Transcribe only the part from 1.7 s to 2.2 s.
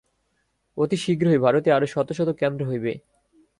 আরও শত